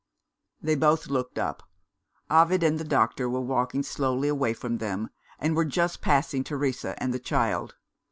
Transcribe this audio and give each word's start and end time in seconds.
They 0.63 0.73
both 0.73 1.11
looked 1.11 1.37
up. 1.37 1.61
Ovid 2.27 2.63
and 2.63 2.79
the 2.79 2.83
doctor 2.83 3.29
were 3.29 3.39
walking 3.39 3.83
slowly 3.83 4.29
away 4.29 4.55
from 4.55 4.79
them, 4.79 5.11
and 5.37 5.55
were 5.55 5.63
just 5.63 6.01
passing 6.01 6.43
Teresa 6.43 6.95
and 6.97 7.13
the 7.13 7.19
child. 7.19 7.75